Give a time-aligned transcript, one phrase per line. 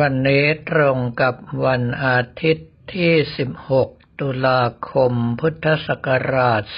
[0.00, 3.12] วันนี้ตรงกับวันอาทิตย์ที่
[3.66, 6.74] 16 ตุลาคมพุทธศักราช 2565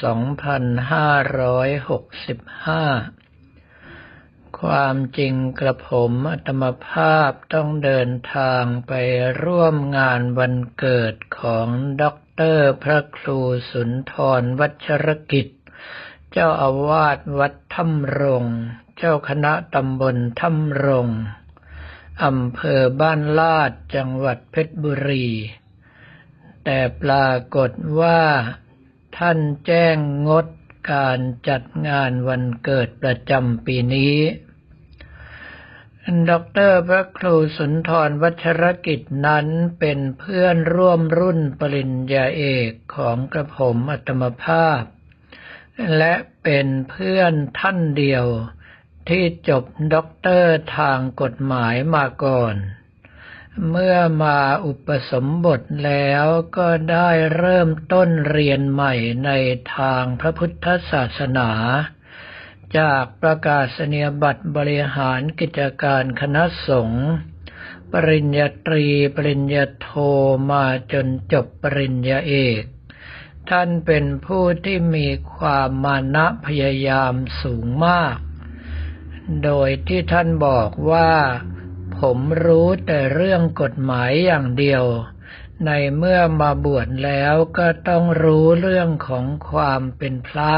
[4.61, 8.93] ความจริงกระผมอัตมภาพต้องเดินทางไป
[9.45, 11.69] ร่วมงานวันเกิดของ
[12.03, 13.41] ด็อกเตอร์พระครู
[13.71, 15.49] สุนทรวัชรกิจ
[16.33, 18.45] เจ้าอาวาสวัดถ้ำรง
[18.97, 21.09] เจ้าคณะตำบลถ้ำรง
[22.25, 25.29] อำเภอบ้านลาดจังหวัดเพชรบุรี
[26.65, 28.21] แต่ปรากฏว่า
[29.19, 29.97] ท่านแจ้ง
[30.29, 30.47] งด
[30.93, 34.17] การจัดงานวันเกิดประจำปีนี้
[36.31, 39.47] ด็อกเตอร์พระครูสุนทรวัชรกิจนั้น
[39.79, 44.83] เป็นเพื่อนร่วมรุ่นปริญญาเอกของกระผมอัตมภาพ
[45.99, 48.27] และเป็นเพื่อนท่านเดียว
[49.09, 52.57] ที่จบด็อกเตอร์ทางกฎหมายมาก่อน
[53.71, 58.95] เมื่อมาอุปสมบทแล้วก็ได้เริ่มต้นเรียนใหม่
[59.25, 59.31] ใน
[59.77, 61.51] ทางพระพุทธศาสนา
[62.79, 67.09] จากประกาศนียบัตรบริหารกิจการคณะสงฆ์
[67.93, 69.89] ปริญญาตรี ปริญญาโท
[70.51, 72.63] มาจนจบปริญญาเอก
[73.51, 78.17] ท่านเป็นผู้ที่มีความมานะพยายามสูงมาก
[79.45, 81.13] โดยที่ท่านบอกว่า
[81.99, 84.85] ผมรู้แต่เรื่องกฎหมายอย่างเดียว
[85.67, 90.55] ในเมื่อมาบวชแล้วก็ต้องรู้เรื่องของความเป็นพระ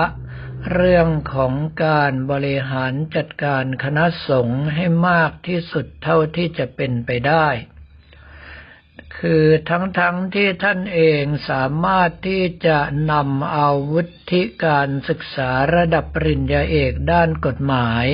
[0.73, 1.53] เรื่องของ
[1.85, 7.47] การบริหารจัดการคณะสงฆ์ให้มากที่สุดเท่าที่จะเป็นไปได้
[9.21, 10.01] คือทั้งๆท
[10.35, 12.79] ที่ท่านเองสามารถที่จะ
[13.13, 18.07] นำเอาวุฒิการศึกษาระดับปริญญาเอกด้านกฎหมาย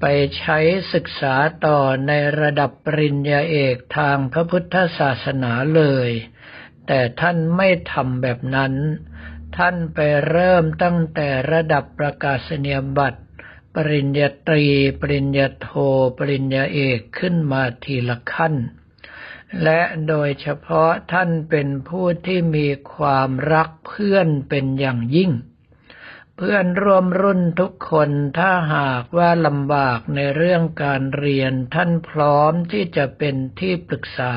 [0.00, 0.04] ไป
[0.38, 0.58] ใช้
[0.94, 1.34] ศึกษา
[1.66, 6.10] ต่อในระดับปริญญาเอกทางพระพุทธศาสนาเลย
[6.86, 8.74] แต่ท่านไม่ทำแบบนั้น
[9.56, 13.20] ท่านไปเริ่มตั้งแต่ระดับประกาศนียบัตร
[13.74, 14.66] ปริญญาตรี
[15.00, 15.68] ปริญญาโท
[16.18, 18.54] ปริญญาเอกขึ้นมาทีละขั้น
[19.62, 25.32] และโดยเฉพาะท่านเป็นผู้ที่มีความรักเพื่อนเป็นอย่างยิ่ง
[26.36, 34.34] เพื่อนร่วมรุ่นทุกคนถ้าหากว่าลำบากในเรื่องการเรียนท่านพร้อมที่จะเป็นที่ปรึกษา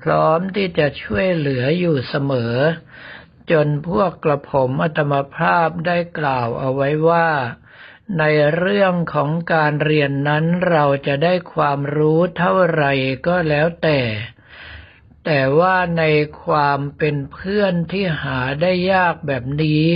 [0.00, 2.54] พร้อมที่จะช่วยเหลืออยู่เสมอ
[3.50, 7.28] จนพวกกระผมอัตมภาพได้กล่าวเอาไว้ว่า
[8.16, 8.22] ใน
[8.56, 12.84] เรื่องของการเรียนนั้นเราจะได้ความรู้เท่าไร
[13.26, 14.00] ก็แล้วแต่
[15.24, 16.04] แต่ว่าใน
[16.44, 19.86] ความเป็นเพื่อนที่หาได้ยากแบบนี้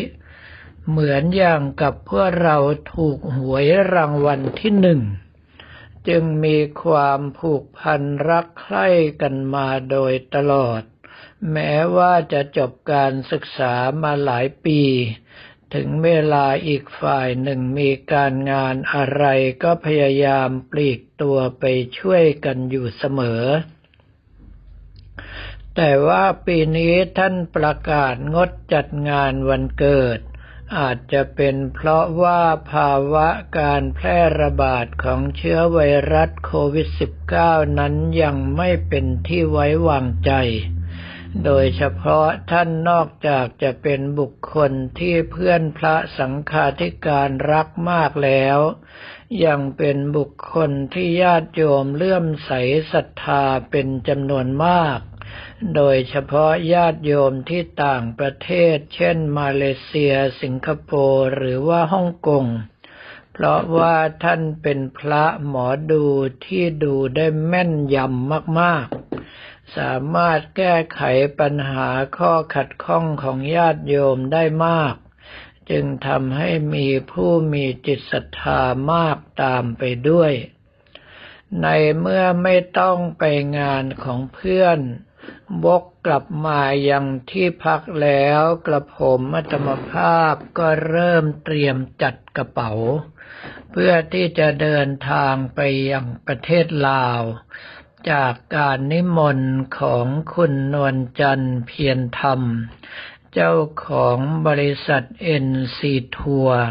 [0.89, 2.57] เหมือนอย่างกับเพวกเรา
[2.95, 5.01] ถูกหวยรางวัลที่หนึ่ง
[6.09, 8.87] จึงมีความผูกพันรักใคร่
[9.21, 10.83] กันมาโดยตลอด
[11.53, 14.81] แม้ว่าจะจบการศึกษามาหลายปี
[15.75, 19.25] ถึงเวลาอีกฝ่ายหนึ่งมีการงานอะไร
[19.63, 21.65] ก็พยายามปลีกตัวไป
[21.99, 23.43] ช่วยกันอยู่เสมอ
[25.77, 30.19] แต่ว่าปีนี้ท่านประกาศงดจัดงานวันเกิด
[30.79, 33.29] อาจจะเป็นเพราะว่าภาวะ
[33.59, 35.79] การแพร่ระบาดของเชื้อไว
[36.13, 36.89] รัสโควิด
[37.35, 40.33] -19 นั้นยังไม่เป็นที่ไว้วางใจ
[41.45, 48.59] โดยเฉพาะท่านนอกจากจะเป็นบุคคลที่เพื่อนพระสังฆาธิการรักมากแล้ว
[49.45, 52.51] ยังเป็นบุคคลที่ญาติโยมเลื่อมใส
[52.93, 54.99] ศรัทธาเป็นจำนวนมาก
[55.77, 62.45] โดยเฉพาะญาติโยมที่ต่างประเทศ เช่นมาเลเซีย สิงคโปร์หรือว่าฮ่องกง
[63.33, 66.05] เพราะว่าท่านเป็นพระหมอดู
[66.47, 69.02] ที่ดูได้แม่นยำมากๆ
[69.77, 71.03] สามารถแก้ไข
[71.41, 71.89] ปัญหา
[72.19, 74.95] ข้อขัดข้องของญาติโยมได้มาก
[75.71, 78.61] จึงทำให้มีผู้มีจิตศรัทธา
[78.93, 80.33] มากตามไปด้วย
[81.63, 81.67] ใน
[81.99, 83.25] เมื่อไม่ต้องไป
[83.59, 84.79] งานของเพื่อน
[85.65, 92.73] วกกลับมายังที่พักแล้วกระผมอัตมภาพก็เริ่มเตรียมจัดกระเป๋า
[93.71, 95.61] เพื่อที่จะเดินทางไป
[95.91, 97.23] ยังประเทศลาว
[98.11, 102.41] จากการนิมนต์ของคุณนวลจันทร์เพียรธรรม
[103.33, 103.55] เจ้า
[103.87, 106.65] ของบริษัทเอ็นซีทัวร์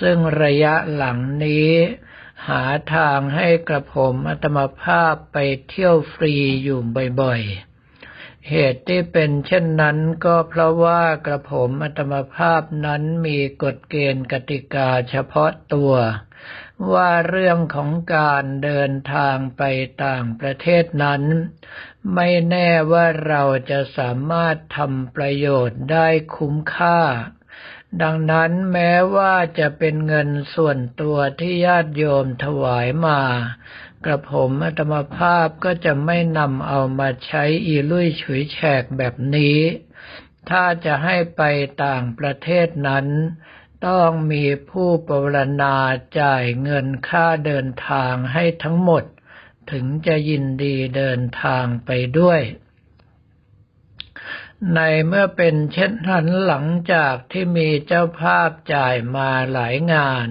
[0.00, 1.70] ซึ่งระยะหลังนี้
[2.48, 2.62] หา
[2.94, 5.36] ทางให้กระผมอัตมภาพไป
[5.68, 6.80] เที่ยวฟรีอยู่
[7.20, 15.92] บ่อยๆ เหตุที่เป็นเช่นนั้นก็เพราะว่ากระผมอัตมภาพนั้นมีกฎเกณฑ์กติกาเฉพาะตัว
[16.92, 19.62] ว่าเรื่องของการเดินทางไป
[20.04, 21.22] ต่างประเทศนั้น
[22.14, 27.00] ไม่แน่ว่าเราจะสามารถทำประโยชน์ได้คุ้มค่า
[28.02, 33.20] ดังนั้นแม้ว่าจะเป็นเงินส่วนตัวที่ญาติโยมถวายมา
[34.04, 39.58] กระผมอัตมภาพก็จะไม่นำเอามาใช้อีลุ่ยฉุยแฉกแบบนี้
[40.50, 41.42] ถ้าจะให้ไป
[41.84, 43.06] ต่างประเทศนั้น
[43.86, 45.76] ต้องมีผู้ปรนนา
[46.20, 49.04] จ่ายเงินค่าเดินทางให้ทั้งหมด
[49.70, 52.40] ถึงจะยินดีเดินทางไปด้วย
[54.74, 60.28] ในเมื่อเป็นเช่นนั้นหลังจากที่มีเจ้าภาพจ่ายมาหลายงาน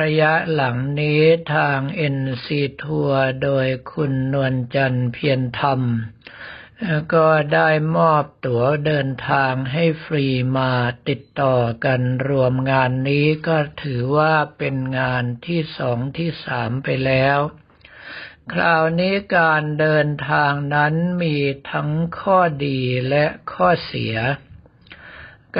[0.00, 1.22] ระยะหลังนี้
[1.54, 5.80] ทางเอ็นซีทัวร์โดยคุณนวลจันเพียรธรรม
[7.14, 10.26] ก็ได้มอบตั๋วเดินทางให้ฟรี
[10.58, 10.72] มา
[11.08, 17.38] ติดต่อกันรวมงานนี้ก็ถือว่าเป็นงานที่สองที่สามไปแล้ว
[18.52, 21.36] คราวนี้การเดินทางนั้นมี
[21.70, 21.90] ทั้ง
[22.20, 24.16] ข้อดีและข้อเสีย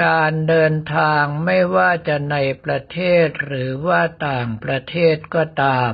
[0.03, 5.93] การเดินทางไม่ว่าจะในประเทศหรือว่าต่างประเทศก็ตาม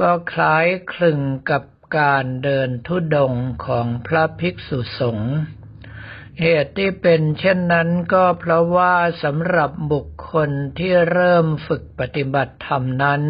[0.00, 1.20] ก็คล้ายคลึง
[1.50, 1.62] กับ
[1.96, 3.34] การเดินทุดง
[3.66, 5.34] ของพระภิกษุสงฆ์
[6.40, 13.22] เหตุที่เป็นเช่นนั้นก็เพราะว่าสำหรับบุคคลที่เริ่มฝึกปฏิบัติธรรมนั้น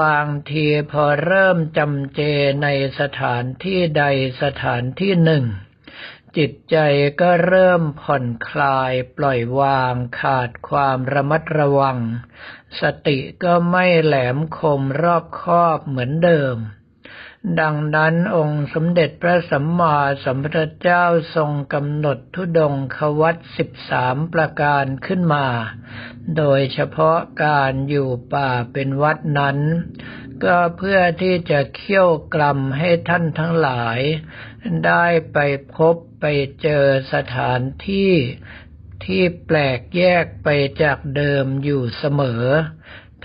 [0.00, 2.20] บางทีพอเริ่มจำเจ
[2.62, 2.68] ใน
[3.00, 4.04] สถานที่ใด
[4.42, 5.44] สถานที่หนึ่ง
[6.36, 6.76] จิตใจ
[7.20, 11.98] ก็เริ่มผ่อนคลายปล่อยวางขาดความระมัดระวัง
[12.80, 16.56] สติก็ไม่แหลมคมรอบคอบเหมือนเดิม
[17.60, 21.04] ดังนั้นองค์สมเด็จพระสัมมาสัมพุทธเจ้า
[21.36, 25.46] ทรงกำหนดทุดงควัตสิบสามประการขึ้นมา
[26.36, 29.58] โดยเฉพาะการอยู่ป่าเป็นวัดนั้น
[30.44, 33.98] ก็เพื่อที่จะเคี่ยวกลัมให้ท่านทั้งหลาย
[34.86, 35.38] ได้ไป
[35.76, 36.24] พบไป
[36.62, 38.12] เจอสถานที่
[39.04, 40.48] ที่แปลกแยกไป
[40.82, 42.44] จากเดิมอยู่เสมอ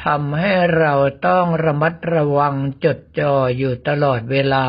[0.05, 0.93] ทำให้เรา
[1.27, 2.55] ต้องระมัดระวัง
[2.85, 4.67] จดจ่ออยู่ตลอดเวลา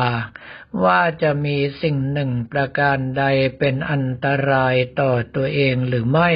[0.83, 3.23] ว่าจะมีสิ่งหนึ่งประการใด
[3.59, 6.31] เป็นอันตรายต่อตัวเองหรือไม่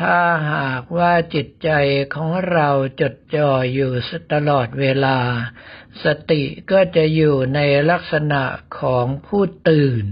[0.00, 0.20] ถ้า
[0.52, 1.70] หากว่าจิตใจ
[2.14, 2.68] ของเรา
[3.00, 3.92] จดจ่ออยู่
[4.32, 5.18] ตลอดเวลา
[6.04, 7.60] สติก็จะอยู่ใน
[7.90, 8.42] ลักษณะ
[8.80, 10.04] ของผู้ตื่น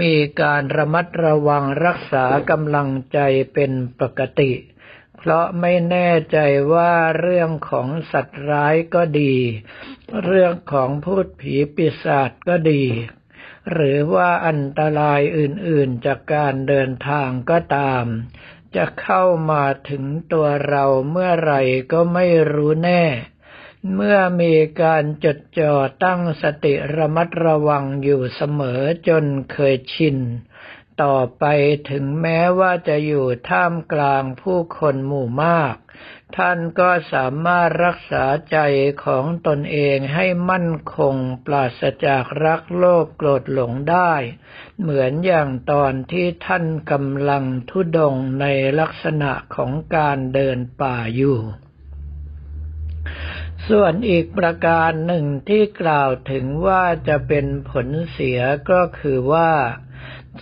[0.00, 3.18] มีการระมัดระวังรักษากำลังใจ
[3.54, 4.52] เป็นปกติ
[5.18, 6.38] เพราะไม่แน่ใจ
[6.72, 9.36] ว่าเรื่องของสัตว์ร้ายก็ดี
[10.24, 12.84] เรื่องของพูดผีปีศาจก็ดี
[13.72, 18.04] หรือว่าอันตรายอื่นๆจากการเดินทางก็ตาม
[18.76, 21.54] จะเข้ามาถึงตัวเราเมื่อไร
[21.92, 23.04] ก็ไม่รู้แน่
[23.94, 25.74] เมื่อมีการจดจ่อ
[26.04, 30.16] ตั้งสติระมัดระวังอยู่เสมอจนเคยชิน
[31.02, 31.44] ต่อไป
[31.90, 35.76] ถึงแม้ว่าจะอยู่ท่ามกลางผู้คนหมู่มาก
[36.36, 38.58] ท่านก็สามารถรักษาใจ
[39.04, 41.14] ของตนเองให้มั่นคง
[41.46, 44.12] ปราศจากรักโลภโกรธหลงได้
[44.80, 48.46] เหมือนอย่างตอนที่ท่านกำลังทุดงใน
[48.80, 51.38] ลักษณะของการเดินป่าอยู่
[53.68, 59.52] ส่วนอีกประการหนึ่งที่กล่าวถึงว่าจะเป็นผลเสียก็คือว่า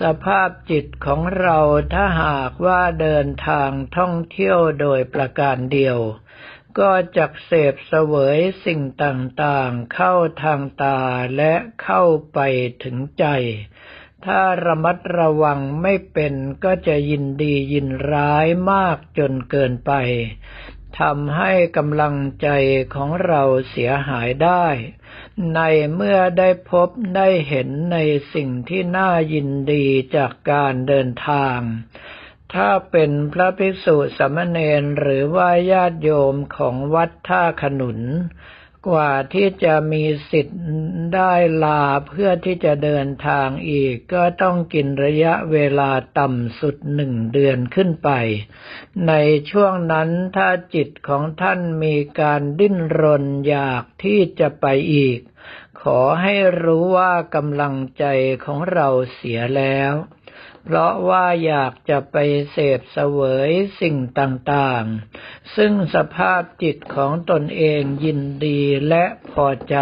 [0.03, 1.59] สภาพจิตของเรา
[1.95, 5.99] ถ้าหากว่าเดินทางท่องเที่ยวโดยประการเดียว
[6.79, 11.01] ก็จะเสพเสวยสิ่งต่างๆ เข้าทางตา
[11.37, 12.39] และเข้าไป
[12.85, 13.25] ถึงใจ
[14.25, 16.35] ถ้าระมัดระวังไม่เป็น
[16.65, 19.93] ก็จะยินดียินร้ายมากจนเกินไป
[21.01, 22.49] ทำให้กำลังใจ
[22.95, 24.67] ของเราเสียหายได้
[25.55, 25.61] ใน
[25.95, 27.99] เมื่อได้พบได้เห็นใน
[28.35, 31.59] สิ่งที่น่ายินดีจากการเดินทาง
[32.55, 38.01] ถ้าเป็นพระภิกษุสมณเณรหรือว่าญาติโยมของวัดท่าขนุน
[38.89, 40.63] กว่าที่จะมีสิทธิ์
[41.15, 41.33] ได้
[41.65, 48.11] ลาเพื่อที่จะเดินทางอีก ก็ต้องกินระยะเวลาต่ำสุดหนึ่งเดือนขึ้นไป
[49.09, 49.13] ใน
[49.51, 55.19] ช่วงนั้นถ้าจิตของท่านมีการดิ้นรนอยากที่จะไปอีก
[55.83, 58.05] ขอให้รู้ว่ากำลังใจ
[58.45, 59.95] ของเราเสียแล้ว
[60.69, 62.17] เพราะว่าอยากจะไป
[62.53, 69.77] เสพเสวยสิ่งต่างๆ ซึ่งสภาพจิตของตนเองยินดีและพอใจ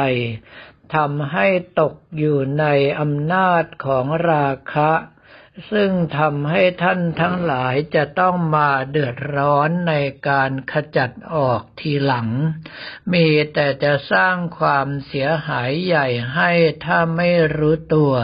[0.94, 1.46] ทำให้
[1.80, 2.64] ตกอยู่ใน
[3.00, 4.92] อำนาจของราคะ
[5.72, 9.94] ซึ่งทำให้ท่านทั้งหลายจะต้องมาเดือดร้อนใน
[10.28, 12.28] การขจัดออกทีหลัง
[13.12, 16.50] มีแต่จะสร้างความเสียหายใหญ่ให้
[16.84, 18.14] ถ้าไม่รู้ตัว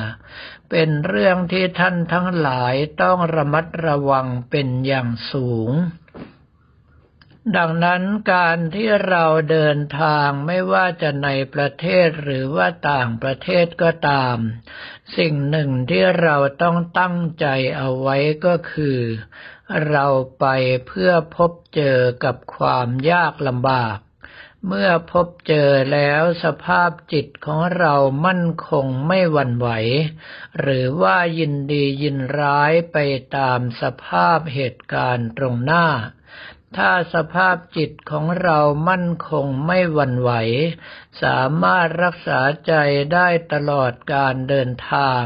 [0.71, 5.71] เป็นเรื่องที่ท่านทั้งหลายต้องระมัดระวังเป็นอย่างสูง
[7.57, 14.37] ดังนั้นการที่เราเดินทางไม่ว่าจะในประเทศหรือว่าต่างประเทศก็ตาม
[15.17, 17.47] สิ่งหนึ่งที่เราต้องตั้งใจ
[17.77, 18.99] เอาไว้ก็คือ
[19.89, 20.07] เรา
[20.41, 20.47] ไป
[20.87, 23.99] เพื่อพบเจอกับความยากลำบาก
[24.67, 27.95] เมื่อพบเจอแล้วสภาพจิตของเรา
[28.27, 29.69] มั่นคงไม่หวั่นไหว
[30.61, 32.97] หรือว่ายินดียินร้ายไป
[33.37, 35.87] ตามสภาพเหตุการณ์ตรงหน้า
[36.77, 40.31] ถ้าสภาพจิตของเรามั่นคงไม่หวั่นไหว
[41.23, 42.73] สามารถรักษาใจ
[43.13, 45.25] ได้ตลอดการเดินทาง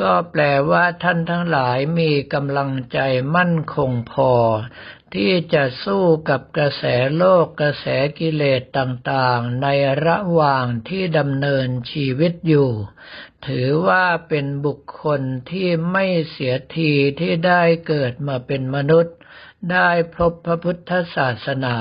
[0.00, 2.98] ก็แปลว่าท่านทั้งหลายมีกำลังใจ
[3.36, 4.32] มั่นคงพอ
[5.16, 6.84] ที่จะสู้กับกระแส
[7.16, 7.86] โลกกระแส
[8.18, 9.66] กิเลสต่างๆ ใน
[10.06, 12.70] ระหว่างที่ดำเนินชีวิตอยู่
[13.46, 15.20] ถือว่าเป็นบุคคล
[15.50, 19.16] ที่ไม่เสียทีที่ได้เกิดมาเป็นมนุษย์
[19.72, 21.76] ได้พบพระพุทธศาสนา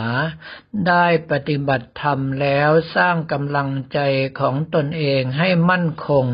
[0.87, 3.99] ได้ปฏิบัติธรรมแล้วสร้างกำลังใจ
[4.39, 6.25] ของตนเองให้มั่นคง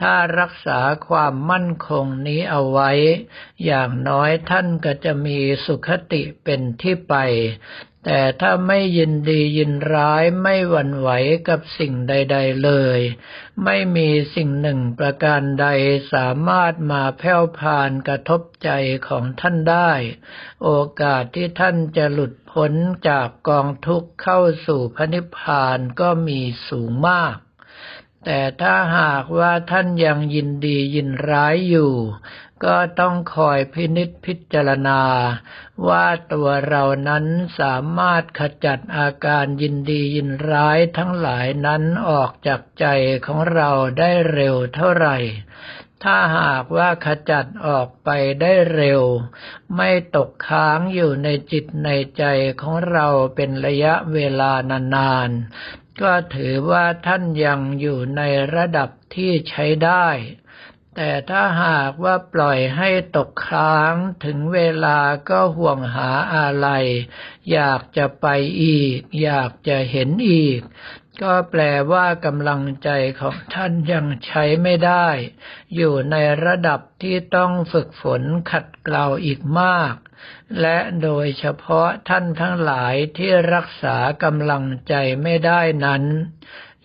[0.00, 2.90] ถ้ารักษาความมั่นคงนี้เอาไว้
[3.64, 7.14] อย่างน้อยท่านก็จะมีสุขติเป็นที่ไป
[8.04, 11.08] แต่ถ้าไม่ยินดียินร้ายไม่หวั่นไหว
[11.48, 13.00] กับสิ่งใด ๆเลย
[13.64, 15.66] ไม่มีสิ่งหนึ่งประการใด
[16.12, 18.70] สามารถมาแผ่วพานกระทบใจ
[19.08, 19.90] ของท่านได้
[20.62, 20.70] โอ
[21.00, 22.72] กาสที่ท่านจะหลุดพ้น
[23.08, 27.36] จากกองทุกข์เข้าสู่พระนิพพานก็มีสูงมาก
[28.24, 31.92] แต่ถ้าหากว่าท่านยังยินดียินร้ายอยู่
[32.64, 35.00] ก็ต้องคอยพินิษพิจารณา
[35.88, 37.24] ว่าตัวเรานั้น
[37.60, 42.86] สามารถขจัดอาการยินดียินร้ายทั้งหลายนั้นออกจากใจ
[43.26, 45.16] ของเราได้เร็วเท่าไหร่
[46.02, 49.02] ถ้าหากว่าขจัดออกไปได้เร็ว
[49.76, 52.24] ไม่ตกค้างอยู่ในจิตในใจ
[52.60, 54.52] ของเราเป็นระยะเวลา
[54.94, 58.22] นานๆ ก็ถือว่าท่านยังอยู่ใน
[58.54, 60.06] ระดับที่ใช้ได้
[60.96, 64.98] แต่ถ้าหากว่าปล่อยให้ตกค้างถึงเวลา
[65.30, 66.68] ก็ห่วงหาอะไร
[67.52, 68.26] อยากจะไป
[68.62, 70.60] อีก อยากจะเห็นอีก
[71.22, 75.08] ก็แปลว่ากำลังใจของท่านยังใช้ไม่ได้
[75.74, 79.94] อยู่ในระดับที่ต้องฝึกฝนขัดเกลาอีกมาก
[80.60, 86.04] และโดยเฉพาะท่านทั้งหลายที่รักษากำลังใจไม่ได้นั้น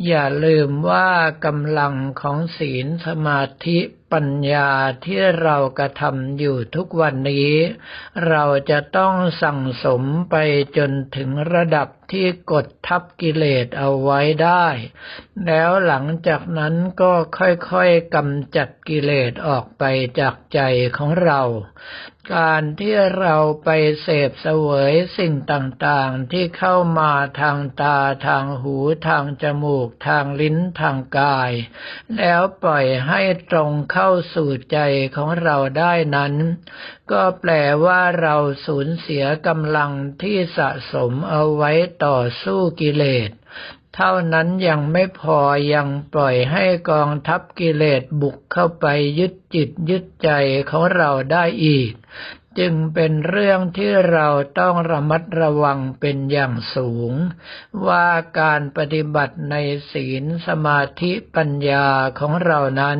[0.08, 1.10] อย่าลืมว่า
[1.46, 3.80] กำลังของศีลสมาธิ
[4.14, 4.70] ปัญญา
[5.06, 7.52] ที่เรากระทำอยู่ทุกวันนี้
[8.28, 9.14] เราจะต้อง
[9.44, 10.36] สั่งสมไป
[10.78, 14.68] จนถึงระดับ ที่กดทับกิเลสเอาไว้ได้
[15.46, 19.84] แล้วหลังจากนั้นก็ค่อยๆกำจัดกิเลสออกไป
[20.20, 20.60] จากใจ
[20.98, 21.42] ของเรา
[22.36, 23.70] การที่เราไป
[24.02, 27.12] เสพเสวยสิ่งต่างๆที่เข้ามา
[27.42, 27.98] ทางตา
[28.28, 28.76] ทางหู
[29.08, 31.52] ทางจมูกทางลิ้นทางกาย
[32.18, 34.78] แล้วปล่อยให้ตรงเข้าสู่ใจ
[35.16, 36.34] ของเราได้นั้น
[37.12, 37.52] ก็แปล
[37.86, 38.36] ว่าเรา
[38.66, 41.72] สูญเสียกำลังที่สะสมเอาไว้
[42.06, 43.30] ต่อสู้กิเลส
[43.96, 45.40] เท่านั้นยังไม่พอ
[45.74, 48.86] ยังปล่อยให้กองทัพกิเลสบุกเข้าไป
[49.20, 50.30] ยึดจิตยึดใจ
[50.70, 51.92] ของเราได้อีก
[52.60, 54.28] จึงเป็นเรื่องที่เรา
[54.60, 57.14] ต้องระมัดระวังเป็นอย่างสูง
[57.88, 58.08] ว่า
[58.40, 59.56] การปฏิบัติใน
[59.92, 61.88] ศีลสมาธิปัญญา
[62.20, 63.00] ของเรานั้น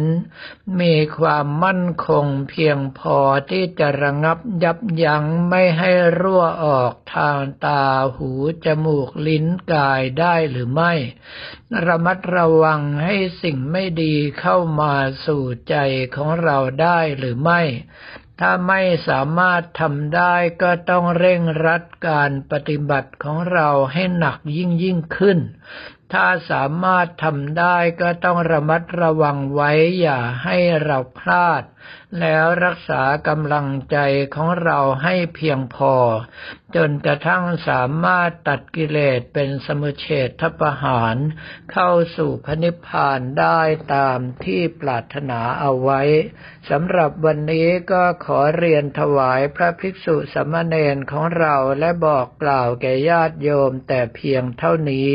[0.80, 3.18] มีความมั่นคงเพียงพอ
[3.50, 7.84] ที่จะระงับยับยั้งไม่ให้รั่วออกทางตา
[8.16, 8.32] หู
[8.66, 10.94] จมูกลิ้นกายได้หรือไม่
[11.86, 14.94] ระมัดระวังให้สิ่งไม่ดีเข้ามา
[15.26, 15.76] สู่ใจ
[16.16, 17.62] ของเราได้หรือไม่
[18.40, 25.38] ถ้าไม่สามารถทำได้ก็ต้องเร่งรัดการปฏิบัติของเราให้หนักยิ่งยิ่งขึ้น
[26.14, 31.64] ถ้าสามารถทำได้ก็ต้องระมัดระวังไว้อย่าให้เราพลาด
[32.20, 33.98] แล้วรักษากำลังใจ
[34.36, 35.96] ของเราให้เพียงพอ
[36.76, 41.16] จนกระทั่งสามารถตัดกิเลสเป็นสมุเฉททประหาร
[41.72, 43.62] เข้าสู่พระนิพพานได้
[43.96, 46.02] ตามที่ปรารถนาเอาไว้
[46.70, 55.14] สำหรับวันนี้ก็ขอเรียนถวายพระภิกษุสมณเณรของเราและบอกกล่าวแก่ญาติโยมแต่เพียงเท่านี้